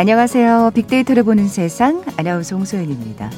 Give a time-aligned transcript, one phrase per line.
[0.00, 0.72] 안녕하세요.
[0.74, 3.30] 빅데이터를 보는 세상 아나운서 홍소연입니다.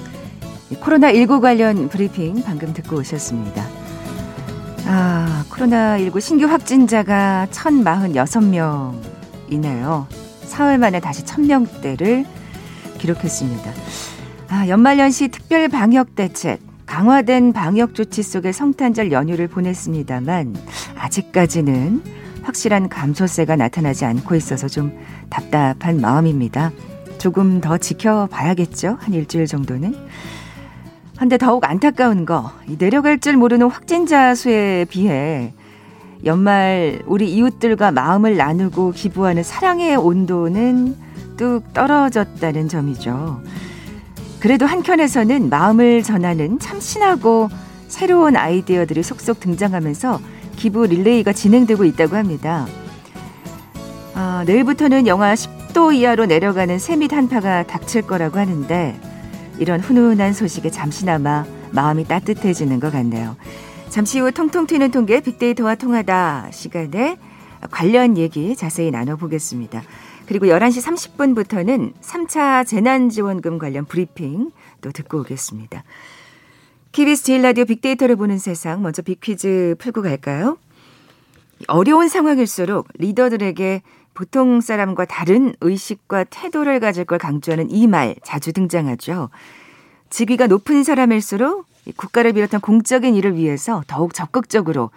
[0.70, 3.66] 코로나19 관련 브리핑 방금 듣고 오셨습니다.
[4.86, 10.06] 아, 코로나19 신규 확진자가 1046명이네요.
[10.44, 12.24] 사흘 만에 다시 1000명대를
[12.98, 13.72] 기록했습니다.
[14.50, 20.54] 아, 연말연시 특별 방역 대책, 강화된 방역 조치 속에 성탄절 연휴를 보냈습니다만
[20.94, 24.98] 아직까지는 확실한 감소세가 나타나지 않고 있어서 좀
[25.30, 26.72] 답답한 마음입니다.
[27.18, 28.98] 조금 더 지켜봐야겠죠?
[29.00, 29.94] 한 일주일 정도는.
[31.16, 35.52] 한데 더욱 안타까운 거, 내려갈 줄 모르는 확진자 수에 비해
[36.24, 40.96] 연말 우리 이웃들과 마음을 나누고 기부하는 사랑의 온도는
[41.36, 43.40] 뚝 떨어졌다는 점이죠.
[44.40, 47.48] 그래도 한켠에서는 마음을 전하는 참신하고
[47.88, 50.20] 새로운 아이디어들이 속속 등장하면서
[50.56, 52.66] 기부 릴레이가 진행되고 있다고 합니다.
[54.14, 59.00] 아, 내일부터는 영하 10도 이하로 내려가는 새밑 한파가 닥칠 거라고 하는데
[59.58, 63.36] 이런 훈훈한 소식에 잠시나마 마음이 따뜻해지는 것 같네요.
[63.88, 67.16] 잠시 후 통통 튀는 통계 빅데이터와 통하다 시간에
[67.70, 69.82] 관련 얘기 자세히 나눠보겠습니다.
[70.26, 70.82] 그리고 11시
[71.18, 74.50] 30분부터는 3차 재난지원금 관련 브리핑
[74.80, 75.84] 또 듣고 오겠습니다.
[76.92, 80.58] KBS 제일 라디오 빅데이터를 보는 세상 먼저 빅퀴즈 풀고 갈까요?
[81.68, 83.80] 어려운 상황일수록 리더들에게
[84.12, 89.30] 보통 사람과 다른 의식과 태도를 가질 걸 강조하는 이 말 자주 등장하죠.
[90.10, 91.64] 직위가 높은 사람일수록
[91.96, 94.90] 국가를 비롯한 공적인 일을 위해서 더욱 적극적으로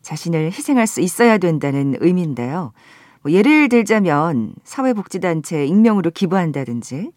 [0.00, 2.72] 자신을 희생할 수 있어야 된다는 의미인데요.
[3.20, 7.12] 뭐 예를 들자면 사회복지단체 익명으로 기부한다든지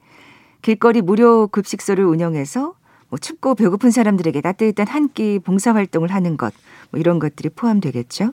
[0.61, 2.73] 길거리 무료 급식소를 운영해서
[3.09, 6.53] 뭐 춥고 배고픈 사람들에게 따뜻한 한 끼 봉사활동을 하는 것,
[6.91, 8.31] 뭐 이런 것들이 포함되겠죠.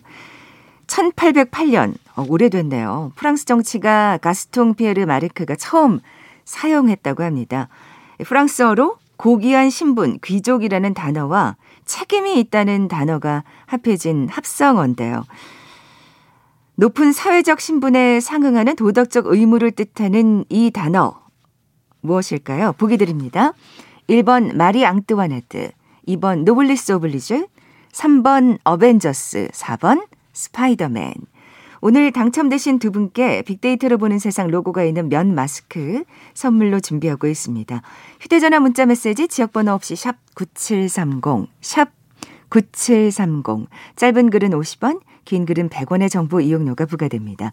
[0.87, 3.13] 1808년, 어, 오래됐네요.
[3.17, 6.01] 프랑스 정치가 가스통 피에르 마르크가 처음
[6.45, 7.69] 사용했다고 합니다.
[8.25, 15.25] 프랑스어로 고귀한 신분, 귀족이라는 단어와 책임이 있다는 단어가 합해진 합성어인데요.
[16.75, 21.21] 높은 사회적 신분에 상응하는 도덕적 의무를 뜻하는 이 단어
[22.01, 22.73] 무엇일까요?
[22.73, 23.53] 보기 드립니다.
[24.13, 25.71] 1번 마리 앙뚜와네트,
[26.09, 27.47] 2번 노블리스 오블리즈,
[27.93, 31.15] 3번 어벤져스, 4번 스파이더맨.
[31.81, 37.81] 오늘 당첨되신 두 분께 빅데이터로 보는 세상 로고가 있는 면 마스크 선물로 준비하고 있습니다.
[38.21, 41.89] 휴대전화 문자 메시지 지역번호 없이 샵 9730, 샵
[42.51, 43.67] 9730.
[43.97, 47.53] 짧은 글은 50원, 긴 글은 100원의 정보 이용료가 부과됩니다.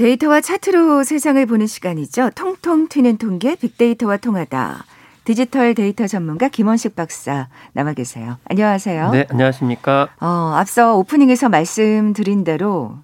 [0.00, 2.30] 데이터와 차트로 세상을 보는 시간이죠.
[2.34, 4.86] 통통 튀는 통계 빅데이터와 통하다.
[5.24, 8.38] 디지털 데이터 전문가 김원식 박사 나와 계세요.
[8.46, 9.10] 안녕하세요.
[9.10, 10.08] 네, 안녕하십니까.
[10.18, 12.94] 어, 앞서 오프닝에서 말씀드린 대로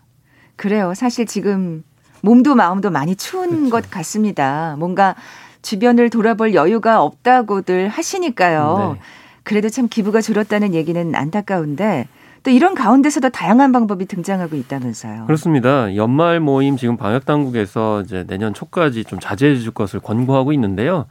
[0.56, 0.95] 그래요.
[0.95, 1.85] 사실 지금
[2.23, 3.71] 몸도 마음도 많이 추운 그렇죠.
[3.71, 4.77] 것 같습니다.
[4.79, 5.17] 뭔가
[5.61, 8.95] 주변을 돌아볼 여유가 없다고들 하시니까요.
[8.95, 9.01] 네.
[9.43, 12.09] 그래도 참 기부가 줄었다는 얘기는 안타까운데
[12.47, 15.27] 또 이런 가운데서도 다양한 방법이 등장하고 있다면서요.
[15.27, 15.97] 그렇습니다.
[15.97, 21.06] 연말 모임 지금 방역 당국에서 이제 내년 초까지 좀 자제해 줄 것을 권고하고 있는데요.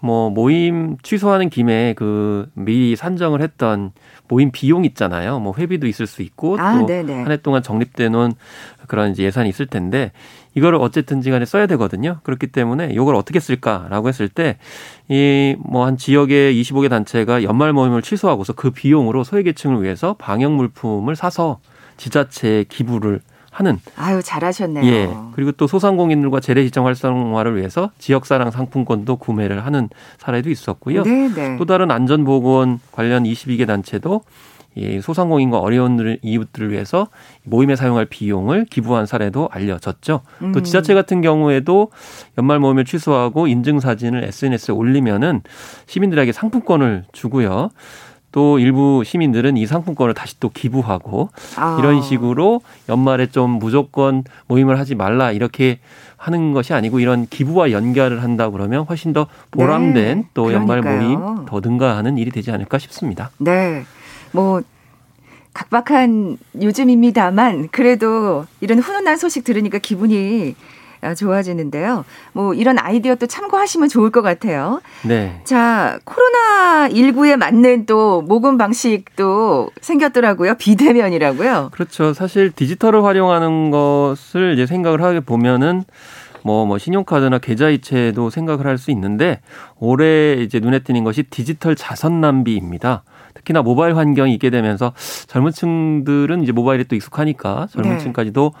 [0.00, 3.92] 뭐 모임 취소하는 김에 그 미리 산정을 했던
[4.26, 5.38] 모임 비용 있잖아요.
[5.38, 8.32] 뭐 회비도 있을 수 있고 아, 또한 해 동안 적립돼 놓은
[8.86, 10.12] 그런 이제 예산이 있을 텐데
[10.54, 12.18] 이거를 어쨌든지 간에 써야 되거든요.
[12.24, 14.56] 그렇기 때문에 이걸 어떻게 쓸까라고 했을 때
[15.08, 21.16] 이 뭐 한 지역의 25개 단체가 연말 모임을 취소하고서 그 비용으로 소외계층을 위해서 방역 물품을
[21.16, 21.58] 사서
[21.96, 23.20] 지자체에 기부를
[23.50, 23.78] 하는.
[23.96, 24.84] 아유 잘하셨네요.
[24.84, 25.10] 예.
[25.34, 29.88] 그리고 또 소상공인들과 재래시장 활성화를 위해서 지역사랑 상품권도 구매를 하는
[30.18, 31.02] 사례도 있었고요.
[31.02, 31.34] 네네.
[31.34, 31.56] 네.
[31.58, 34.22] 또 다른 안전보건 관련 22개 단체도
[34.76, 37.08] 이 소상공인과 어려운 이웃들을 위해서
[37.44, 40.20] 모임에 사용할 비용을 기부한 사례도 알려졌죠.
[40.42, 40.52] 음.
[40.52, 41.90] 또 지자체 같은 경우에도
[42.38, 45.42] 연말 모임을 취소하고 인증 사진을 SNS에 올리면은
[45.86, 47.70] 시민들에게 상품권을 주고요.
[48.32, 51.76] 또 일부 시민들은 이 상품권을 다시 또 기부하고 아.
[51.80, 55.80] 이런 식으로 연말에 좀 무조건 모임을 하지 말라 이렇게
[56.16, 60.28] 하는 것이 아니고 이런 기부와 연결을 한다 그러면 훨씬 더 보람된 네.
[60.34, 60.78] 또 그러니까요.
[60.78, 63.30] 연말 모임 더 능가하는 일이 되지 않을까 싶습니다.
[63.38, 63.84] 네.
[64.32, 64.62] 뭐
[65.52, 70.54] 각박한 요즘입니다만 그래도 이런 훈훈한 소식 들으니까 기분이
[71.02, 72.04] 아, 좋아지는데요.
[72.34, 74.82] 뭐 이런 아이디어 또 참고하시면 좋을 것 같아요.
[75.02, 75.40] 네.
[75.44, 80.56] 자, 코로나 19에 맞는 또 모금 방식도 생겼더라고요.
[80.58, 81.70] 비대면이라고요.
[81.72, 82.12] 그렇죠.
[82.12, 85.84] 사실 디지털을 활용하는 것을 이제 생각을 하게 보면은
[86.42, 89.40] 뭐, 뭐, 신용카드나 계좌이체도 생각을 할 수 있는데,
[89.78, 93.02] 올해 이제 눈에 띄는 것이 디지털 자선 낭비입니다.
[93.40, 94.92] 특히나 모바일 환경이 있게 되면서
[95.26, 97.98] 젊은 층들은 이제 모바일에 또 익숙하니까 젊은 네.
[97.98, 98.52] 층까지도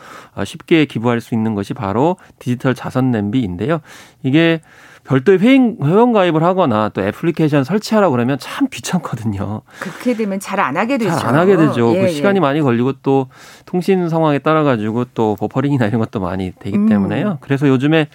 [0.44, 3.80] 쉽게 기부할 수 있는 것이 바로 디지털 자선 냄비인데요.
[4.22, 4.60] 이게
[5.10, 9.62] 별도의 회원, 회원 가입을 하거나 또 애플리케이션 설치하라고 그러면 참 귀찮거든요.
[9.80, 11.10] 그렇게 되면 잘 안 하게 되죠.
[11.16, 11.92] 잘 안 하게 되죠.
[11.96, 12.40] 예, 그 시간이 예.
[12.40, 13.26] 많이 걸리고 또
[13.66, 16.86] 통신 상황에 따라 가지고 또 버퍼링이나 이런 것도 많이 되기 음.
[16.88, 17.38] 때문에요.
[17.40, 18.06] 그래서 요즘에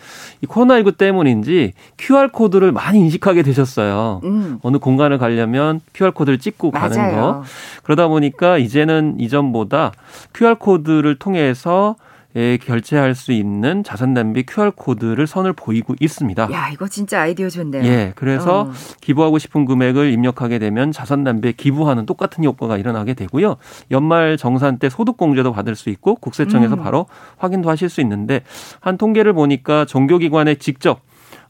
[0.41, 4.21] 이 코로나19 때문인지 QR 코드를 많이 인식하게 되셨어요.
[4.23, 4.59] 음.
[4.61, 7.15] 어느 공간을 가려면 QR 코드를 찍고 가는 맞아요.
[7.15, 7.43] 거.
[7.83, 9.91] 그러다 보니까 이제는 이전보다
[10.33, 11.95] QR 코드를 통해서
[12.37, 16.49] 에 결제할 수 있는 자산 낭비 QR 코드를 선을 보이고 있습니다.
[16.51, 17.85] 야, 이거 진짜 아이디어 좋네요.
[17.85, 18.71] 예, 그래서 어.
[18.99, 23.55] 기부하고 싶은 금액을 입력하게 되면 자산 낭비에 기부하는 똑같은 효과가 일어나게 되고요.
[23.91, 26.83] 연말 정산 때 소득 공제도 받을 수 있고 국세청에서 음.
[26.83, 27.05] 바로
[27.37, 28.41] 확인도 하실 수 있는데
[28.81, 30.99] 한 통계를 보니까 종교 기관에 직접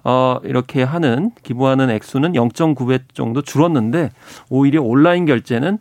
[0.03, 4.11] 어, 이렇게 하는 기부하는 액수는 0.9배 정도 줄었는데
[4.49, 5.79] 오히려 온라인 결제는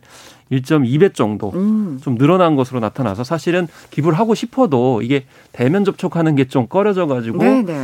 [0.51, 1.99] 1.2배 정도 음.
[2.01, 7.39] 좀 늘어난 것으로 나타나서 사실은 기부를 하고 싶어도 이게 대면 접촉하는 게 좀 꺼려져 가지고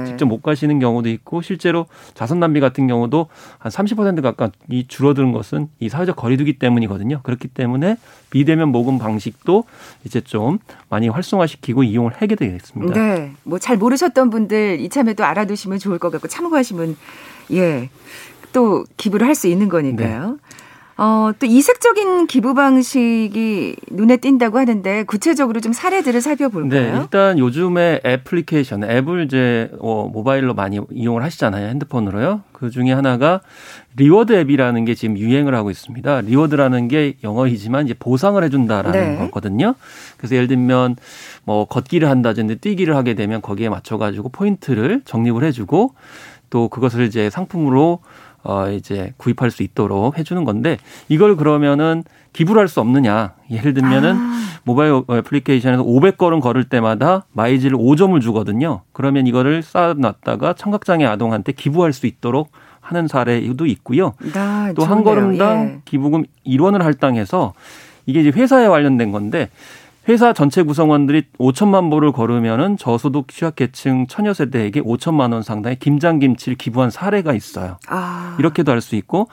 [0.06, 3.28] 직접 못 가시는 경우도 있고 실제로 자선 낭비 같은 경우도
[3.58, 7.22] 한 30% 가까이 줄어드는 것은 이 사회적 거리두기 때문이거든요.
[7.24, 7.98] 그렇기 때문에
[8.30, 9.64] 비대면 모금 방식도
[10.06, 10.60] 이제 좀
[10.90, 12.94] 많이 활성화시키고 이용을 하게 되겠습니다.
[12.94, 13.32] 네.
[13.44, 16.96] 뭐 잘 모르셨던 분들 이참에 또 알아두시면 좋을 것 같고 참고하시면
[17.54, 17.90] 예.
[18.54, 20.30] 또 기부를 할 수 있는 거니까요.
[20.32, 20.38] 네.
[21.04, 26.70] 어, 또 이색적인 기부 방식이 눈에 띈다고 하는데 구체적으로 좀 사례들을 살펴볼까요?
[26.70, 31.70] 네, 일단 요즘에 애플리케이션, 앱을 이제 어, 모바일로 많이 이용을 하시잖아요.
[31.70, 32.42] 핸드폰으로요.
[32.52, 33.42] 그 중에 하나가
[33.98, 36.22] reward 앱이라는 게 지금 유행을 하고 있습니다.
[36.22, 39.18] reward라는 게 영어이지만 이제 보상을 해준다라는 네.
[39.18, 39.74] 거거든요.
[40.18, 40.98] 그래서 예를 들면
[41.46, 45.96] 뭐 걷기를 한다든지 뛰기를 하게 되면 거기에 맞춰가지고 포인트를 적립을 해주고
[46.52, 48.02] 또 그것을 이제 상품으로
[48.44, 50.78] 어 이제 구입할 수 있도록 해주는 건데
[51.10, 52.04] 이걸 그러면은
[52.34, 53.34] 기부를 할 수 없느냐?
[53.50, 54.42] 예를 들면은 아.
[54.64, 58.82] 모바일 애플리케이션에서 500걸음 걸을 때마다 마이지를 5점을 주거든요.
[58.94, 64.14] 그러면 이거를 쌓아놨다가 청각장애 아동한테 기부할 수 있도록 하는 사례도 있고요.
[64.36, 65.82] 아, 또한 걸음당 예.
[65.86, 67.54] 기부금 1원을 할당해서
[68.06, 69.50] 이게 이제 회사에 관련된 건데
[70.10, 76.90] 회사 전체 구성원들이 5천만 보를 걸으면은 저소득 취약계층 처녀 세대에게 5천만 원 상당의 김장김치를 기부한
[76.90, 77.78] 사례가 있어요.
[77.88, 78.36] 아.
[78.40, 79.28] 이렇게도 할 수 있고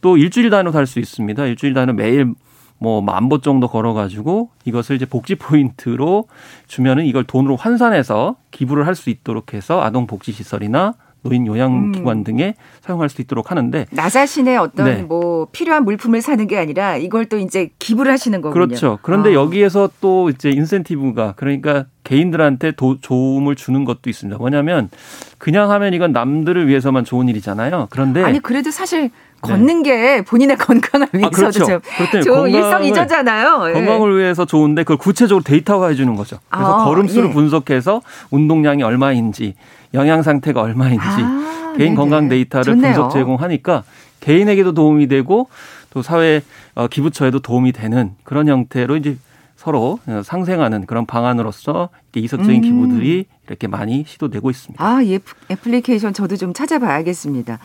[0.00, 1.44] 또 일주일 단위로 할 수 있습니다.
[1.46, 2.34] 일주일 단위로 매일
[2.78, 6.26] 뭐만보 정도 걸어가지고 이것을 이제 복지 포인트로
[6.68, 12.24] 주면은 이걸 돈으로 환산해서 기부를 할 수 있도록 해서 아동 복지 시설이나 노인 요양기관 음.
[12.24, 15.02] 등에 사용할 수 있도록 하는데 나 자신의 어떤 네.
[15.02, 18.66] 뭐 필요한 물품을 사는 게 아니라 이걸 또 이제 기부를 하시는 거군요.
[18.66, 18.98] 그렇죠.
[19.02, 19.34] 그런데 아.
[19.34, 24.38] 여기에서 또 이제 인센티브가 그러니까 개인들한테 도, 도움을 주는 것도 있습니다.
[24.38, 24.90] 뭐냐면
[25.38, 27.88] 그냥 하면 이건 남들을 위해서만 좋은 일이잖아요.
[27.90, 29.10] 그런데 아니 그래도 사실
[29.42, 29.90] 걷는 네.
[30.16, 31.64] 게 본인의 건강을 위해서 아, 그렇죠.
[31.64, 33.68] 좀 좋은 일석이조잖아요.
[33.68, 33.72] 예.
[33.72, 36.38] 건강을 위해서 좋은데 그걸 구체적으로 데이터화해 주는 거죠.
[36.48, 37.32] 그래서 아, 걸음수를 예.
[37.32, 39.54] 분석해서 운동량이 얼마인지
[39.94, 41.94] 영양 상태가 얼마인지 아, 개인 네네.
[41.96, 42.94] 건강 데이터를 좋네요.
[42.94, 43.82] 분석 제공하니까
[44.20, 45.48] 개인에게도 도움이 되고
[45.90, 46.40] 또 사회
[46.74, 49.18] 어, 기부처에도 도움이 되는 그런 형태로 이제
[49.56, 52.60] 서로 상생하는 그런 방안으로서 이색적인 음.
[52.62, 54.84] 기부들이 이렇게 많이 시도되고 있습니다.
[54.84, 55.20] 아, 예,
[55.50, 57.60] 애플리케이션 저도 좀 찾아봐야겠습니다.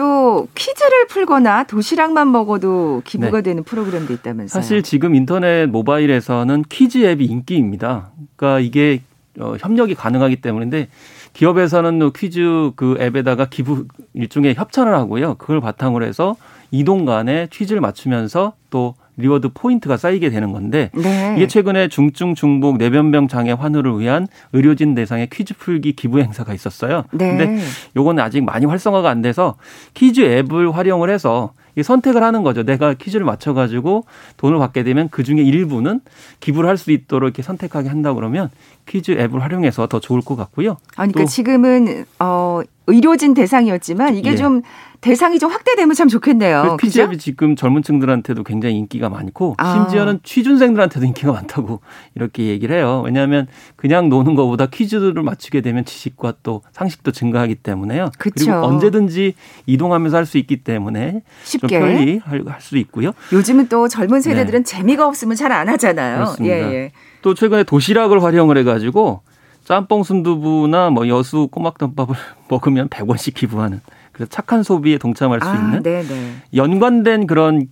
[0.00, 3.42] 또 퀴즈를 풀거나 도시락만 먹어도 기부가 네.
[3.42, 4.48] 되는 프로그램도 있다면서요.
[4.48, 8.10] 사실 지금 인터넷 모바일에서는 퀴즈 앱이 인기입니다.
[8.34, 9.02] 그러니까 이게
[9.38, 10.88] 어, 협력이 가능하기 때문인데
[11.34, 15.34] 기업에서는 퀴즈 그 앱에다가 기부 일종의 협찬을 하고요.
[15.34, 16.34] 그걸 바탕으로 해서
[16.70, 21.34] 이동 간에 퀴즈를 맞추면서 또 reward 포인트가 쌓이게 되는 건데 네.
[21.36, 27.04] 이게 최근에 중증 중복 뇌병변 장애 환우를 위한 의료진 대상의 퀴즈 풀기 기부 행사가 있었어요.
[27.12, 27.36] 네.
[27.36, 27.58] 근데
[27.96, 29.56] 요거는 아직 많이 활성화가 안 돼서
[29.94, 32.64] 퀴즈 앱을 활용을 해서 이 선택을 하는 거죠.
[32.64, 34.04] 내가 퀴즈를 맞춰 가지고
[34.38, 36.00] 돈을 받게 되면 그 중에 일부는
[36.40, 38.50] 기부를 할 수 있도록 이렇게 선택하게 한다 그러면
[38.86, 40.72] 퀴즈 앱을 활용해서 더 좋을 것 같고요.
[40.96, 42.60] 아, 그러니까 지금은 어
[42.92, 44.36] 의료진 대상이었지만 이게 예.
[44.36, 44.62] 좀
[45.00, 46.76] 대상이 좀 확대되면 참 좋겠네요.
[46.78, 49.72] 퀴즈앱이 지금 젊은 층들한테도 굉장히 인기가 많고 아.
[49.72, 51.80] 심지어는 취준생들한테도 인기가 많다고
[52.14, 53.00] 이렇게 얘기를 해요.
[53.06, 58.10] 왜냐하면 그냥 노는 것보다 퀴즈를 맞추게 되면 지식과 또 상식도 증가하기 때문에요.
[58.18, 58.34] 그쵸.
[58.44, 59.34] 그리고 언제든지
[59.66, 63.12] 이동하면서 할 수 있기 때문에 쉽게 좀 편리 할 수 있고요.
[63.32, 64.76] 요즘은 또 젊은 세대들은 네.
[64.76, 66.16] 재미가 없으면 잘 안 하잖아요.
[66.16, 66.54] 그렇습니다.
[66.56, 66.92] 예, 예.
[67.22, 69.22] 또 최근에 도시락을 활용을 해가지고
[69.64, 72.14] 짬뽕 순두부나 뭐 여수 꼬막덮밥을
[72.48, 73.80] 먹으면 100원씩 기부하는
[74.12, 76.34] 그래서 착한 소비에 동참할 수 아, 있는 네네.
[76.54, 77.68] 연관된 그런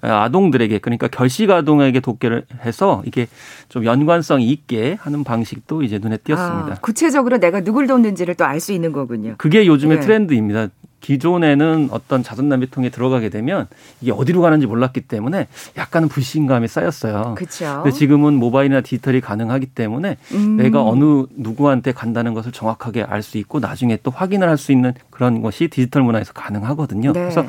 [0.00, 3.28] 아동들에게 그러니까 결식 아동에게 돕기를 해서 이게
[3.68, 6.72] 좀 연관성 있게 하는 방식도 이제 눈에 띄었습니다.
[6.72, 9.36] 아, 구체적으로 내가 누굴 돕는지를 또 알 수 있는 거군요.
[9.38, 10.02] 그게 요즘의 네.
[10.04, 10.68] 트렌드입니다.
[11.02, 13.66] 기존에는 어떤 자선 낭비통에 들어가게 되면
[14.00, 17.34] 이게 어디로 가는지 몰랐기 때문에 약간은 불신감이 쌓였어요.
[17.36, 17.82] 그렇죠.
[17.82, 20.56] 근데 지금은 모바일이나 디지털이 가능하기 때문에 음.
[20.56, 24.94] 내가 어느 누구한테 간다는 것을 정확하게 알 수 있고 나중에 또 확인을 할 수 있는
[25.10, 27.12] 그런 것이 디지털 문화에서 가능하거든요.
[27.12, 27.20] 네.
[27.20, 27.44] 그래서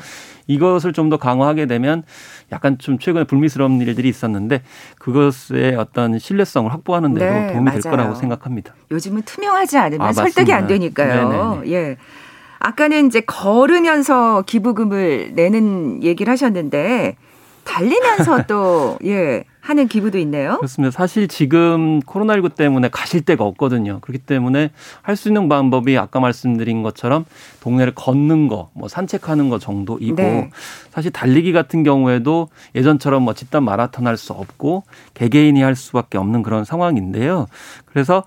[0.48, 2.04] 이것을 좀 더 강화하게 되면
[2.52, 4.62] 약간 좀 최근에 불미스러운 일들이 있었는데
[5.00, 7.82] 그것의 어떤 신뢰성을 확보하는 데도 네, 도움이 맞아요.
[7.82, 8.74] 될 거라고 생각합니다.
[8.90, 11.30] 요즘은 투명하지 않으면 아, 설득이 안 되니까요.
[11.30, 11.72] 네네네.
[11.72, 11.98] 예.
[12.64, 17.18] 아까는 이제 걸으면서 기부금을 내는 얘기를 하셨는데
[17.66, 19.44] 달리면서 또 예.
[19.64, 20.58] 하는 기부도 있네요.
[20.58, 20.92] 그렇습니다.
[20.92, 24.00] 사실 지금 코로나19 때문에 가실 데가 없거든요.
[24.02, 27.24] 그렇기 때문에 할 수 있는 방법이 아까 말씀드린 것처럼
[27.62, 30.50] 동네를 걷는 거, 뭐 산책하는 거 정도이고 네.
[30.92, 36.44] 사실 달리기 같은 경우에도 예전처럼 뭐 집단 마라톤 할 수 없고 개개인이 할 수밖에 없는
[36.44, 37.48] 그런 상황인데요.
[37.86, 38.24] 그래서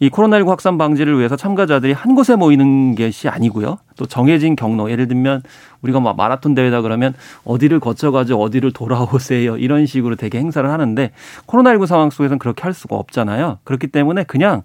[0.00, 3.78] 이 코로나19 확산 방지를 위해서 참가자들이 한 곳에 모이는 것이 아니고요.
[3.96, 5.42] 또 정해진 경로, 예를 들면
[5.82, 7.14] 우리가 뭐 마라톤 대회다 그러면
[7.44, 9.56] 어디를 거쳐가지고 어디를 돌아오세요.
[9.56, 11.10] 이런 식으로 되게 행사를 하는 데
[11.46, 13.58] 코로나19 상황 속에서는 그렇게 할 수가 없잖아요.
[13.64, 14.62] 그렇기 때문에 그냥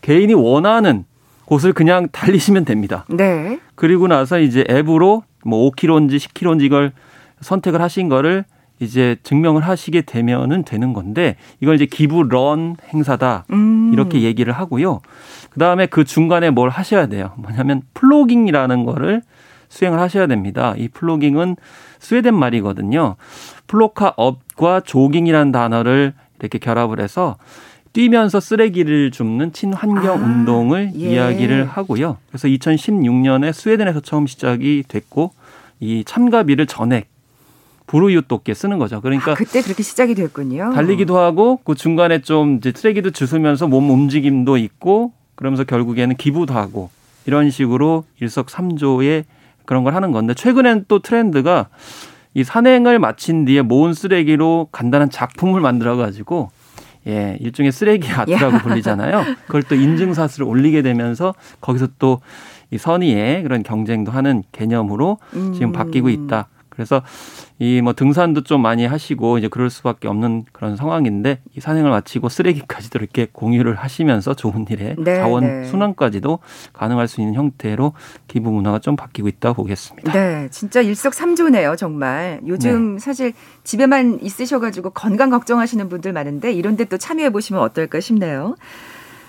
[0.00, 1.04] 개인이 원하는
[1.44, 3.04] 곳을 그냥 달리시면 됩니다.
[3.08, 3.58] 네.
[3.74, 6.92] 그리고 나서 이제 앱으로 뭐 5km인지 10km인지 이걸
[7.40, 8.44] 선택을 하신 거를
[8.80, 13.90] 이제 증명을 하시게 되면은 되는 건데 이걸 이제 기부 run 행사다 음.
[13.92, 15.00] 이렇게 얘기를 하고요.
[15.50, 17.32] 그 다음에 그 중간에 뭘 하셔야 돼요.
[17.36, 19.22] 뭐냐면 plogging이라는 거를
[19.68, 20.74] 수행을 하셔야 됩니다.
[20.76, 21.56] 이 plogging은
[21.98, 23.16] 스웨덴 말이거든요.
[23.66, 27.36] plocka upp과 조깅이라는 단어를 이렇게 결합을 해서
[27.92, 31.14] 뛰면서 쓰레기를 줍는 친환경 아, 운동을 예.
[31.14, 32.18] 이야기를 하고요.
[32.28, 35.32] 그래서 2016년에 스웨덴에서 처음 시작이 됐고
[35.80, 37.08] 이 참가비를 전액
[37.86, 39.00] 부르유또께 쓰는 거죠.
[39.00, 40.72] 그러니까 아, 그때 그렇게 시작이 됐군요.
[40.74, 46.90] 달리기도 하고 그 중간에 좀 이제 쓰레기도 주스면서 몸 움직임도 있고 그러면서 결국에는 기부도 하고
[47.26, 49.24] 이런 식으로 일석삼조의
[49.68, 51.68] 그런 걸 하는 건데 최근엔 또 트렌드가
[52.32, 56.50] 이 산행을 마친 뒤에 모은 쓰레기로 간단한 작품을 만들어 가지고
[57.06, 59.24] 예, 일종의 쓰레기 아트라고 불리잖아요.
[59.46, 62.20] 그걸 또 인증사슬을 올리게 되면서 거기서 또
[62.70, 65.18] 이 선의의 그런 경쟁도 하는 개념으로
[65.54, 66.48] 지금 바뀌고 있다.
[66.68, 67.02] 그래서
[67.60, 72.28] 이 뭐 등산도 좀 많이 하시고 이제 그럴 수밖에 없는 그런 상황인데 이 산행을 마치고
[72.28, 75.64] 쓰레기까지도 이렇게 공유를 하시면서 좋은 일에 네, 자원 네.
[75.64, 76.38] 순환까지도
[76.72, 77.94] 가능할 수 있는 형태로
[78.28, 80.12] 기부 문화가 좀 바뀌고 있다고 보겠습니다.
[80.12, 82.40] 네, 진짜 일석삼조네요, 정말.
[82.46, 83.00] 요즘 네.
[83.00, 83.32] 사실
[83.64, 88.54] 집에만 있으셔가지고 건강 걱정하시는 분들 많은데 이런데 또 참여해 보시면 어떨까 싶네요.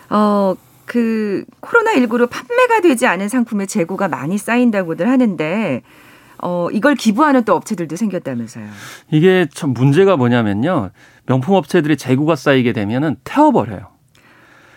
[0.10, 0.56] 어.
[0.86, 5.84] 그 코로나19로 판매가 되지 않은 상품의 재고가 많이 쌓인다고들 하는데
[6.42, 8.66] 어, 이걸 기부하는 또 업체들도 생겼다면서요.
[9.12, 10.92] 이게 참 문제가 뭐냐면요.
[11.26, 13.88] 명품 업체들이 재고가 쌓이게 되면은 태워버려요.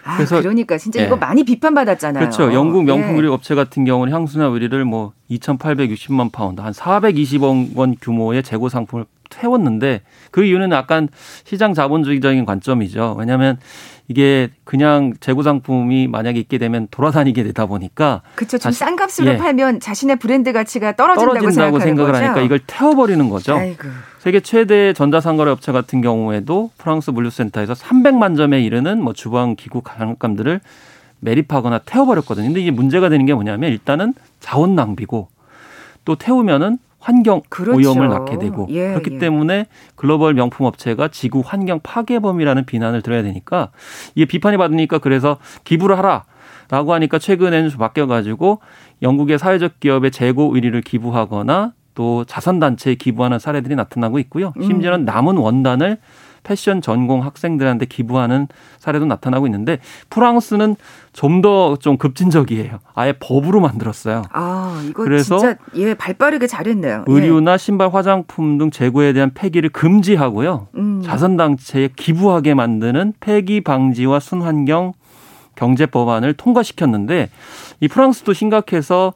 [0.04, 1.06] 아, 그래서 그러니까 진짜 예.
[1.06, 2.20] 이거 많이 비판받았잖아요.
[2.20, 2.52] 그렇죠.
[2.52, 3.32] 영국 명품 의류 예.
[3.32, 10.02] 업체 같은 경우는 향수나 의류를 뭐 2,860만 파운드, 한 420억 원 규모의 재고 상품을 태웠는데
[10.30, 11.08] 그 이유는 약간
[11.44, 13.16] 시장 자본주의적인 관점이죠.
[13.18, 13.58] 왜냐하면
[14.08, 18.58] 이게 그냥 재고 상품이 만약에 있게 되면 돌아다니게 되다 보니까 그렇죠.
[18.58, 19.36] 좀 싼 값으로 예.
[19.38, 22.24] 팔면 자신의 브랜드 가치가 떨어진다고, 떨어진다고 생각을 거죠?
[22.24, 23.54] 하니까 이걸 태워버리는 거죠.
[23.54, 23.88] 아이고.
[24.18, 30.60] 세계 최대 전자상거래 업체 같은 경우에도 프랑스 물류센터에서 300만 점에 이르는 뭐 주방 기구 장난감들을
[31.20, 32.46] 매립하거나 태워버렸거든요.
[32.48, 35.28] 근데 이게 문제가 되는 게 뭐냐면 일단은 자원 낭비고
[36.04, 37.76] 또 태우면은 환경 그렇죠.
[37.76, 39.18] 오염을 낳게 되고 예, 그렇기 예.
[39.18, 39.66] 때문에
[39.96, 43.70] 글로벌 명품 업체가 지구 환경 파괴범이라는 비난을 들어야 되니까
[44.14, 46.24] 이게 비판이 받으니까 그래서 기부를 하라
[46.70, 48.60] 라고 하니까 최근에는 좀 바뀌어 가지고
[49.02, 54.54] 영국의 사회적 기업의 재고 의리를 기부하거나 또 자선 단체에 기부하는 사례들이 나타나고 있고요.
[54.58, 55.04] 심지어는 음.
[55.04, 55.98] 남은 원단을
[56.42, 59.78] 패션 전공 학생들한테 기부하는 사례도 나타나고 있는데
[60.10, 60.76] 프랑스는
[61.12, 62.78] 좀 더좀 좀 급진적이에요.
[62.94, 64.22] 아예 법으로 만들었어요.
[64.32, 67.04] 아, 이거 그래서 진짜 예, 발빠르게 잘했네요.
[67.08, 67.12] 예.
[67.12, 70.68] 의류나 신발, 화장품 등 재고에 대한 폐기를 금지하고요.
[70.76, 71.02] 음.
[71.04, 74.92] 자선 단체에 기부하게 만드는 폐기 방지와 순환경
[75.54, 77.28] 경제 법안을 통과시켰는데
[77.80, 79.12] 이 프랑스도 심각해서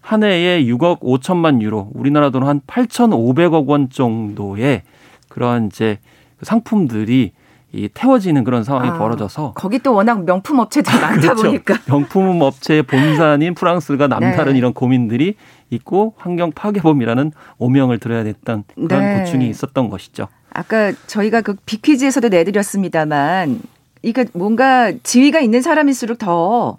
[0.00, 4.82] 한 해에 6억 5천만 유로, 우리나라 돈 한 8,500억 원 정도의
[5.28, 5.98] 그런 이제
[6.42, 7.32] 상품들이
[7.72, 11.42] 이 태워지는 그런 상황이 아, 벌어져서 거기 또 워낙 명품 업체들이 많다 그렇죠.
[11.44, 14.58] 보니까 명품 업체의 본산인 프랑스가 남다른 네.
[14.58, 15.36] 이런 고민들이
[15.70, 19.20] 있고 환경 파괴범이라는 오명을 들어야 됐던 그런 네.
[19.20, 20.26] 고충이 있었던 것이죠.
[20.52, 23.60] 아까 저희가 그 비퀴즈에서도 내드렸습니다만
[24.02, 26.76] 이게 뭔가 지위가 있는 사람일수록 더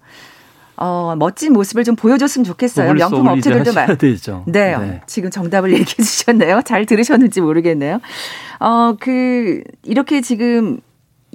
[0.84, 2.94] 어, 멋진 모습을 좀 보여줬으면 좋겠어요.
[2.94, 3.96] 명품 업체들도 많.
[4.00, 4.44] 되죠.
[4.50, 6.64] 네, 네, 지금 정답을 얘기해 주셨네요.
[6.66, 8.00] 잘 들으셨는지 모르겠네요.
[8.60, 10.80] 어, 그 이렇게 지금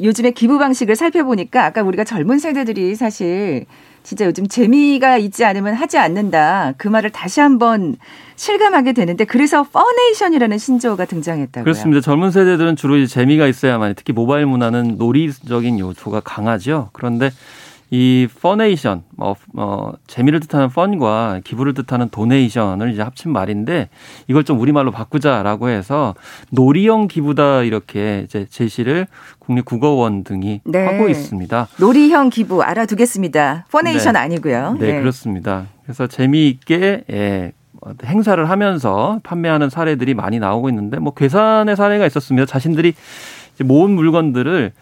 [0.03, 3.67] 요즘에 기부 방식을 살펴보니까 아까 우리가 젊은 세대들이 사실
[4.03, 6.75] 진짜 요즘 재미가 있지 않으면 하지 않는다.
[6.76, 7.95] 그 말을 다시 한번
[8.35, 11.62] 실감하게 되는데 그래서 funation이라는 신조어가 등장했다고요.
[11.62, 12.00] 그렇습니다.
[12.00, 16.91] 젊은 세대들은 주로 이제 재미가 있어야만 특히 모바일 문화는 놀이적인 요소가 강하죠.
[16.93, 17.31] 그런데
[17.90, 23.88] 이 funation, 뭐, 어, 재미를 뜻하는 fun과 기부를 뜻하는 donation을 이제 합친 말인데
[24.26, 26.14] 이걸 좀 우리말로 바꾸자라고 해서
[26.50, 29.07] 놀이형 기부다 이렇게 이제 제시를
[29.38, 30.85] 국립국어원 등이 네.
[30.85, 31.69] 하고 있습니다.
[31.78, 33.66] 놀이형 기부 알아두겠습니다.
[33.71, 34.19] 퍼네이션 네.
[34.19, 34.76] 아니고요.
[34.81, 35.66] 네, 네, 그렇습니다.
[35.85, 37.52] 그래서 재미있게 예,
[38.05, 42.47] 행사를 하면서 판매하는 사례들이 많이 나오고 있는데 뭐 괴산의 사례가 있었습니다.
[42.47, 42.95] 자신들이
[43.64, 44.73] 모은 물건들을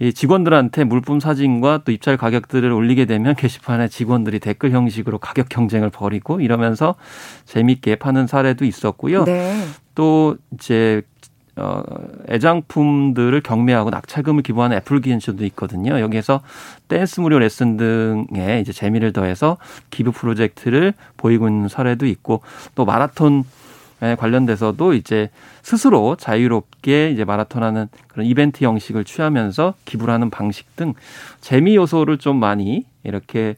[0.00, 5.90] 이 직원들한테 물품 사진과 또 입찰 가격들을 올리게 되면 게시판에 직원들이 댓글 형식으로 가격 경쟁을
[5.90, 6.94] 벌이고 이러면서
[7.46, 9.24] 재밌게 파는 사례도 있었고요.
[9.24, 9.60] 네.
[9.94, 11.02] 또 이제
[11.56, 11.82] 어,
[12.28, 15.98] 애장품들을 경매하고 낙찰금을 기부하는 애플기엔쇼도 있거든요.
[15.98, 16.40] 여기에서
[16.86, 19.56] 댄스 무료 레슨 등에 이제 재미를 더해서
[19.90, 22.42] 기부 프로젝트를 보이고 있는 사례도 있고
[22.76, 23.42] 또 마라톤
[24.00, 25.30] 관련돼서도 이제
[25.62, 30.94] 스스로 자유롭게 이제 마라톤하는 그런 이벤트 형식을 취하면서 기부를 하는 방식 등
[31.40, 33.56] 재미 요소를 좀 많이 이렇게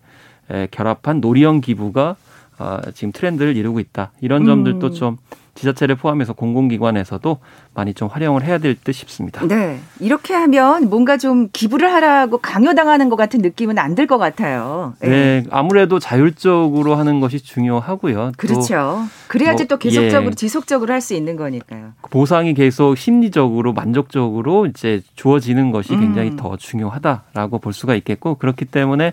[0.70, 2.16] 결합한 놀이형 기부가
[2.59, 4.12] 어, 지금 트렌드를 이루고 있다.
[4.20, 4.92] 이런 점들도 음.
[4.92, 5.16] 좀
[5.61, 7.38] 지자체를 포함해서 공공기관에서도
[7.75, 9.46] 많이 좀 활용을 해야 될 듯 싶습니다.
[9.46, 9.79] 네.
[9.99, 14.94] 이렇게 하면 뭔가 좀 기부를 하라고 강요당하는 것 같은 느낌은 안 들 것 같아요.
[15.01, 15.09] 네.
[15.09, 15.44] 네.
[15.51, 18.33] 아무래도 자율적으로 하는 것이 중요하고요.
[18.38, 19.05] 그렇죠.
[19.29, 20.35] 그래야지 뭐, 또 계속적으로 예.
[20.35, 21.92] 지속적으로 할 수 있는 거니까요.
[22.11, 26.37] 보상이 계속 심리적으로 만족적으로 이제 주어지는 것이 굉장히 음.
[26.37, 29.12] 더 중요하다라고 볼 수가 있겠고 그렇기 때문에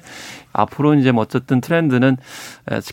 [0.54, 2.18] 앞으로 이제 뭐 어쨌든 트렌드는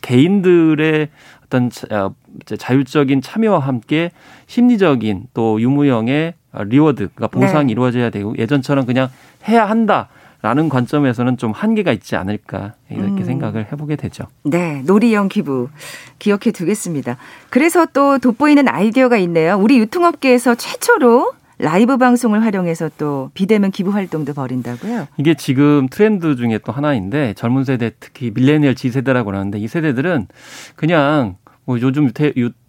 [0.03, 1.09] 개인들의
[1.55, 2.14] 어떤 어,
[2.59, 4.11] 자율적인 참여와 함께
[4.47, 7.73] 심리적인 또 유무형의 reward, 그러니까 보상이 네.
[7.73, 9.09] 이루어져야 되고 예전처럼 그냥
[9.49, 10.09] 해야 한다.
[10.43, 13.25] 라는 관점에서는 좀 한계가 있지 않을까 이렇게 음.
[13.25, 14.27] 생각을 해보게 되죠.
[14.43, 15.71] 네, 놀이형 기부
[16.19, 17.17] 기억해 두겠습니다.
[17.49, 19.57] 그래서 또 돋보이는 아이디어가 있네요.
[19.57, 25.07] 우리 유통업계에서 최초로 라이브 방송을 활용해서 또 비대면 기부 활동도 벌인다고요?
[25.17, 30.27] 이게 지금 트렌드 중에 또 하나인데 젊은 세대 특히 밀레니얼 Z 세대라고 하는데 이 세대들은
[30.77, 32.11] 그냥 뭐 요즘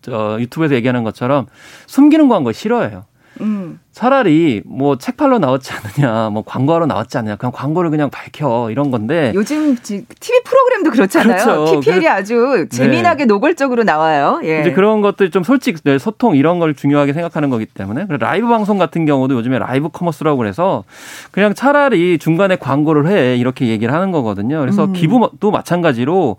[0.10, 1.48] 어, 유튜브에서 얘기하는 것처럼
[1.88, 3.06] 숨기는 광고 싫어해요.
[3.42, 3.80] 음.
[3.92, 8.92] 차라리 뭐 책 팔러 나왔지 않느냐, 뭐 광고하러 나왔지 않느냐, 그냥 광고를 그냥 밝혀 이런
[8.92, 9.32] 건데.
[9.36, 10.04] 요즘 TV
[10.44, 11.44] 프로그램도 그렇잖아요.
[11.44, 11.80] 그렇죠.
[11.80, 13.26] PPL이 아주 재미나게 네.
[13.26, 14.42] 노골적으로 나와요.
[14.44, 14.62] 예.
[14.62, 18.78] 이제 그런 것들 좀 솔직 네, 소통 이런 걸 중요하게 생각하는 거기 때문에 라이브 방송
[18.78, 20.84] 같은 경우도 요즘에 라이브 커머스라고 그래서
[21.32, 24.60] 그냥 차라리 중간에 광고를 해 이렇게 얘기를 하는 거거든요.
[24.60, 24.94] 그래서 음.
[24.94, 26.38] 기부도 마찬가지로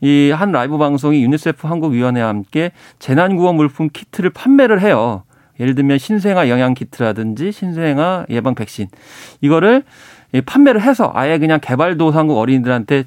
[0.00, 5.22] 이 한 라이브 방송이 유니세프 한국위원회와 함께 재난구호 물품 키트를 판매를 해요.
[5.60, 8.88] 예를 들면 신생아 영양 키트라든지 신생아 예방 백신
[9.40, 9.84] 이거를
[10.46, 13.04] 판매를 해서 아예 그냥 개발도상국 어린이들한테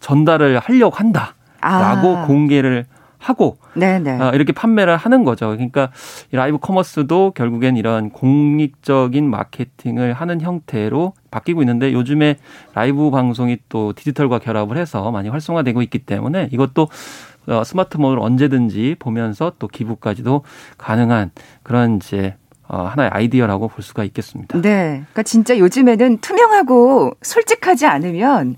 [0.00, 2.24] 전달을 하려고 한다라고 아.
[2.26, 2.86] 공개를
[3.24, 4.20] 하고 네네.
[4.20, 5.48] 어, 이렇게 판매를 하는 거죠.
[5.48, 5.90] 그러니까
[6.30, 12.36] 라이브 커머스도 결국엔 이런 공익적인 마케팅을 하는 형태로 바뀌고 있는데 요즘에
[12.74, 16.88] 라이브 방송이 또 디지털과 결합을 해서 많이 활성화되고 있기 때문에 이것도 어,
[17.64, 20.42] 스마트폰을 언제든지 보면서 또 기부까지도
[20.78, 21.30] 가능한
[21.62, 24.60] 그런 이제 어, 하나의 아이디어라고 볼 수가 있겠습니다.
[24.60, 24.88] 네.
[24.88, 28.56] 그러니까 진짜 요즘에는 투명하고 솔직하지 않으면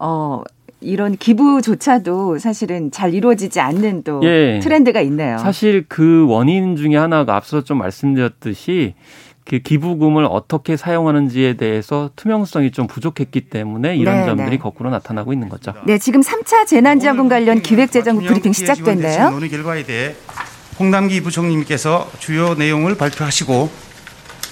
[0.00, 0.42] 어
[0.80, 4.58] 이런 기부조차도 사실은 잘 이루어지지 않는 또 예.
[4.60, 5.38] 트렌드가 있네요.
[5.38, 8.94] 사실 그 원인 중에 하나가 앞서 좀 말씀드렸듯이
[9.44, 14.58] 그 기부금을 어떻게 사용하는지에 대해서 투명성이 좀 부족했기 때문에 이런 네, 점들이 네.
[14.58, 15.74] 거꾸로 나타나고 있는 거죠.
[15.84, 19.30] 네, 지금 3차 재난지원금 관련 기획재정부 브리핑 시작됐네요.
[19.30, 20.14] 논의 결과에 대해
[20.78, 23.70] 홍남기 부총리께서 주요 내용을 발표하시고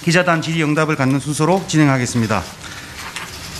[0.03, 2.42] 기자단 질의응답을 갖는 순서로 진행하겠습니다.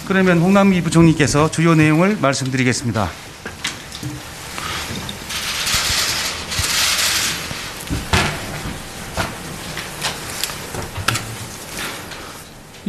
[0.09, 3.30] 그러면 홍남기 부총리께서 주요 내용을 말씀드리겠습니다.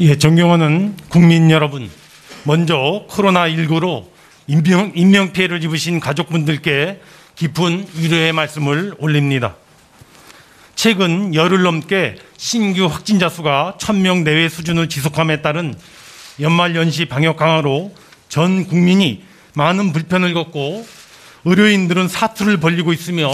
[0.03, 1.87] 예, 존경하는 국민 여러분,
[2.43, 4.07] 먼저 코로나19로
[4.47, 6.99] 인명, 인명 피해를 입으신 가족분들께
[7.35, 9.57] 깊은 위로의 말씀을 올립니다.
[10.73, 15.75] 최근 열흘 넘게 신규 확진자 수가 1000명 내외 수준을 지속함에 따른
[16.39, 17.93] 연말연시 방역 강화로
[18.27, 19.21] 전 국민이
[19.53, 20.83] 많은 불편을 겪고
[21.45, 23.29] 의료인들은 사투를 벌리고 있으며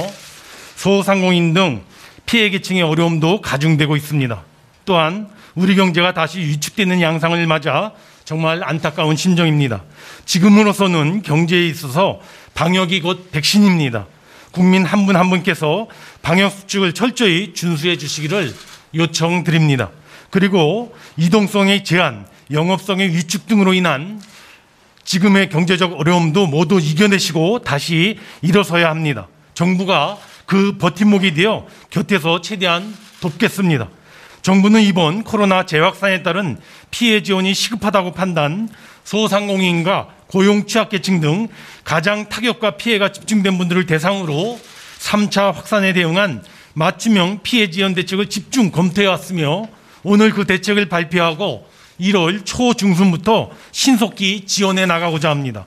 [0.75, 1.81] 소상공인 등
[2.25, 4.43] 피해 계층의 어려움도 가중되고 있습니다.
[4.83, 7.91] 또한 우리 경제가 다시 위축되는 양상을 맞아
[8.25, 9.83] 정말 안타까운 심정입니다.
[10.23, 12.19] 지금으로서는 경제에 있어서
[12.53, 14.05] 방역이 곧 백신입니다.
[14.51, 15.87] 국민 한분한 분께서
[16.21, 18.53] 방역 수칙을 철저히 준수해 주시기를
[18.93, 19.89] 요청드립니다.
[20.29, 24.21] 그리고 이동성의 제한, 영업성의 위축 등으로 인한
[25.05, 29.27] 지금의 경제적 어려움도 모두 이겨내시고 다시 일어서야 합니다.
[29.55, 33.96] 정부가 그 버팀목이 되어 곁에서 최대한 돕겠습니다.
[34.41, 36.57] 정부는 이번 코로나 재확산에 따른
[36.91, 38.69] 피해 지원이 시급하다고 판단,
[39.03, 41.47] 소상공인과 고용 취약계층 등
[41.83, 44.59] 가장 타격과 피해가 집중된 분들을 대상으로
[44.99, 49.67] 3차 확산에 대응한 맞춤형 피해 지원 대책을 집중 검토해 왔으며
[50.03, 51.67] 오늘 그 대책을 발표하고
[51.99, 55.65] 1월 초 중순부터 신속히 지원해 나가고자 합니다.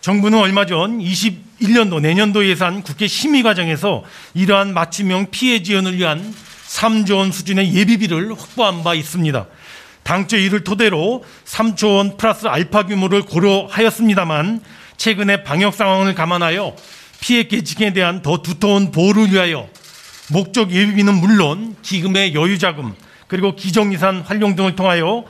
[0.00, 4.02] 정부는 얼마 전 21년도 내년도 예산 국회 심의 과정에서
[4.34, 6.34] 이러한 맞춤형 피해 지원을 위한
[6.72, 9.46] 3조 원 수준의 예비비를 확보한 바 있습니다.
[10.02, 14.60] 당초 이를 토대로 3조 원 플러스 알파 규모를 고려하였습니다만
[14.96, 16.74] 최근의 방역 상황을 감안하여
[17.20, 19.68] 피해 계층에 대한 더 두터운 보호를 위하여
[20.28, 22.94] 목적 예비비는 물론 기금의 여유 자금
[23.28, 25.24] 그리고 기정예산 활용 등을 통하여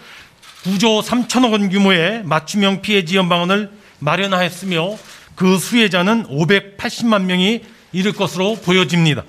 [0.64, 4.96] 9조 3천억 원 규모의 맞춤형 피해 지원 방안을 마련하였으며
[5.34, 9.24] 그 수혜자는 580만 명이 이를 것으로 보여집니다.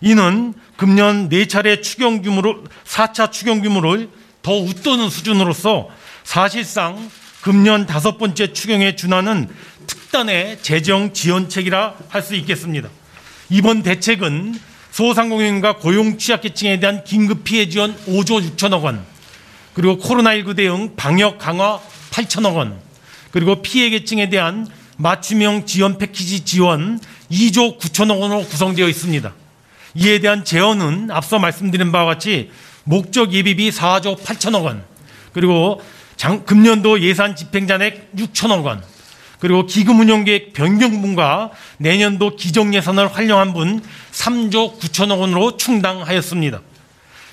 [0.00, 4.08] 이는 금년 4차례 추경 규모로 4차 추경 규모를
[4.42, 5.88] 더 웃도는 수준으로서
[6.24, 7.10] 사실상
[7.42, 9.48] 금년 다섯 번째 추경에 준하는
[9.86, 12.88] 특단의 재정 지원책이라 할 수 있겠습니다.
[13.50, 14.58] 이번 대책은
[14.90, 19.04] 소상공인과 고용 취약계층에 대한 긴급 피해 지원 5조 6천억 원,
[19.72, 21.80] 그리고 코로나19 대응 방역 강화
[22.10, 22.80] 8천억 원,
[23.30, 26.98] 그리고 피해 계층에 대한 맞춤형 지원 패키지 지원
[27.30, 29.32] 2조 9천억 원으로 구성되어 있습니다.
[29.98, 32.50] 이에 대한 재원은 앞서 말씀드린 바와 같이
[32.84, 34.84] 목적 예비비 4조 8천억 원,
[35.32, 35.82] 그리고
[36.16, 38.82] 장, 금년도 예산 집행잔액 6천억 원,
[39.40, 43.82] 그리고 기금 운영 계획 변경분과 내년도 기정 예산을 활용한 분
[44.12, 46.60] 3조 9천억 원으로 충당하였습니다.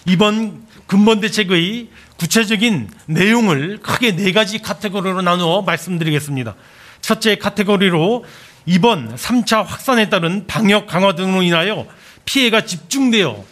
[0.07, 6.55] 이번 근본 대책의 구체적인 내용을 크게 네 가지 카테고리로 나누어 말씀드리겠습니다.
[7.01, 8.25] 첫째 카테고리로
[8.65, 11.85] 이번 3차 확산에 따른 방역 강화 등으로 인하여
[12.25, 13.43] 피해가 집중되어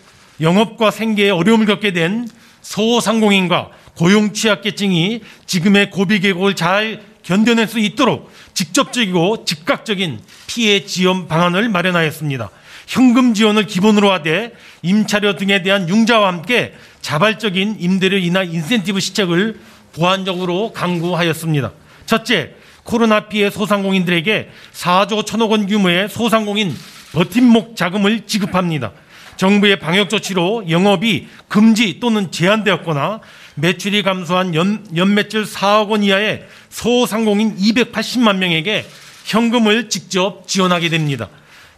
[0.42, 2.28] 영업과 생계에 어려움을 겪게 된
[2.62, 11.70] 소상공인과 고용 취약계층이 지금의 고비 계곡을 잘 견뎌낼 수 있도록 직접적이고 즉각적인 피해 지원 방안을
[11.70, 12.50] 마련하였습니다.
[12.88, 19.60] 현금 지원을 기본으로 하되 임차료 등에 대한 융자와 함께 자발적인 임대료 인하 인센티브 시책을
[19.94, 21.72] 보완적으로 강구하였습니다.
[22.06, 26.76] 첫째, 코로나 피해 소상공인들에게 4조 1천억 원 규모의 소상공인
[27.14, 28.92] 버팀목 자금을 지급합니다.
[29.38, 33.22] 정부의 방역 조치로 영업이 금지 또는 제한되었거나
[33.56, 38.86] 매출이 감소한 연, 연매출 4억 원 이하의 소상공인 280만 명에게
[39.26, 41.30] 현금을 직접 지원하게 됩니다.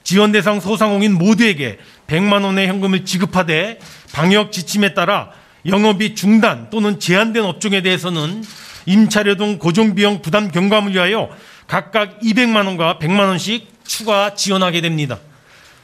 [0.04, 3.80] 지원 대상 소상공인 모두에게 100만 원의 현금을 지급하되
[4.14, 5.32] 방역 지침에 따라
[5.66, 8.44] 영업이 중단 또는 제한된 업종에 대해서는
[8.86, 11.30] 임차료 등 고정비용 부담 경감을 위하여
[11.66, 15.20] 각각 200만 원과 100만 원씩 추가 지원하게 됩니다.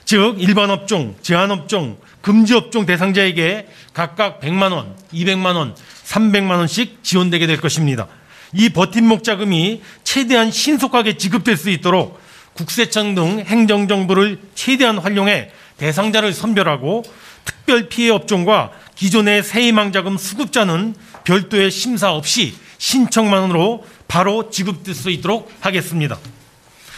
[0.06, 7.04] 즉 일반 업종, 제한 업종, 금지 업종 대상자에게 각각 100만 원, 200만 원, 300만 원씩
[7.04, 8.08] 지원되게 될 것입니다.
[8.54, 12.20] 이 버팀목 자금이 최대한 신속하게 지급될 수 있도록
[12.54, 17.04] 국세청 등 행정정보를 최대한 활용해 대상자를 선별하고
[17.46, 26.20] 특별 피해 업종과 기존의 세희망자금 수급자는 별도의 심사 없이 신청만으로 바로 지급될 수 있도록 하겠습니다.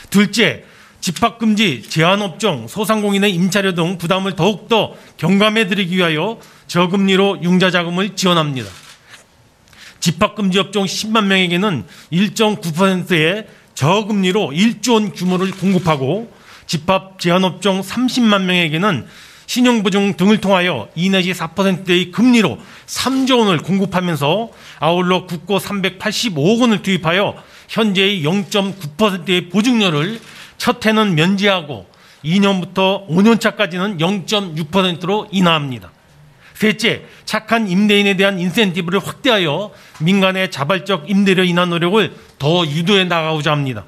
[0.09, 0.65] 둘째,
[1.03, 8.69] 집합금지, 제한업종, 소상공인의 임차료 등 부담을 더욱더 경감해드리기 위하여 저금리로 융자자금을 지원합니다.
[9.99, 16.31] 집합금지 업종 10만 명에게는 1.9%의 저금리로 1조 원 규모를 공급하고
[16.67, 19.05] 집합 제한업종 30만 명에게는
[19.45, 27.35] 신용보증 등을 통하여 2 내지 4%의 금리로 3조 원을 공급하면서 아울러 국고 385억 원을 투입하여
[27.67, 30.21] 현재의 0.9%의 보증료를
[30.63, 31.85] 첫 해는 면제하고
[32.23, 35.91] 2년부터 5년 차까지는 0.6%로 인하합니다.
[36.53, 43.83] 셋째, 착한 임대인에 대한 인센티브를 확대하여 민간의 자발적 임대료 인하 노력을 더 유도해 나가고자 합니다.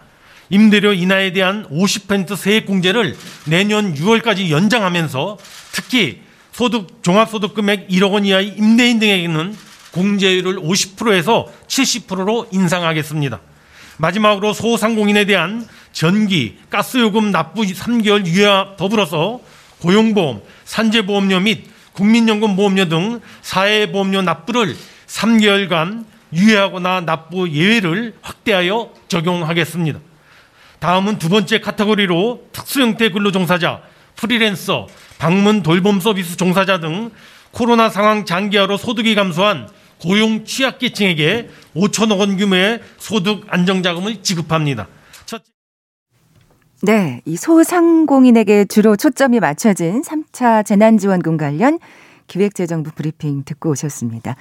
[0.50, 5.38] 임대료 인하에 대한 50% 세액 공제를 내년 6월까지 연장하면서
[5.72, 9.56] 특히 소득 종합소득 금액 1억 원 이하의 임대인 등에게는
[9.94, 13.40] 공제율을 50%에서 70%로 인상하겠습니다.
[13.98, 19.40] 마지막으로 소상공인에 대한 전기, 가스요금 납부 3개월 유예와 더불어서
[19.80, 24.76] 고용보험, 산재보험료 및 국민연금보험료 등 사회보험료 납부를
[25.08, 26.04] 3개월간
[26.34, 30.00] 유예하거나 납부 예외를 확대하여 적용하겠습니다.
[30.80, 33.80] 다음은 두 번째 카테고리로 특수형태 근로종사자,
[34.18, 37.10] 프리랜서, 방문 돌봄 서비스 종사자 등
[37.52, 44.90] 코로나 상황 장기화로 소득이 감소한 고용 취약계층에게 5천억 원 규모의 소득 안정자금을 지급합니다.
[46.86, 51.80] 네, 이 소상공인에게 주로 초점이 맞춰진 3차 재난지원금 관련
[52.28, 54.36] 기획재정부 브리핑 듣고 오셨습니다.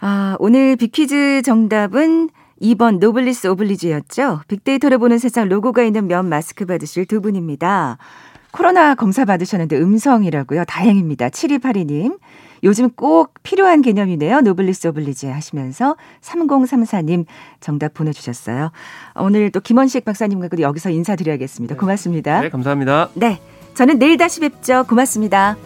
[0.00, 2.30] 아, 오늘 빅퀴즈 정답은
[2.62, 4.40] 2번 노블리스 오블리주였죠.
[4.48, 7.98] 빅데이터를 보는 세상 로고가 있는 면 마스크 받으실 두 분입니다.
[8.52, 10.64] 코로나 검사 받으셨는데 음성이라고요.
[10.66, 11.30] 다행입니다.
[11.30, 12.18] 7282님.
[12.64, 14.40] 요즘 꼭 필요한 개념이네요.
[14.42, 17.24] 노블리스 오블리지 하시면서 3034님
[17.58, 18.70] 정답 보내주셨어요.
[19.16, 21.74] 오늘 또 김원식 박사님과 여기서 인사드려야겠습니다.
[21.74, 22.40] 고맙습니다.
[22.40, 23.08] 네, 감사합니다.
[23.14, 23.40] 네.
[23.74, 24.84] 저는 내일 다시 뵙죠.
[24.84, 25.56] 고맙습니다.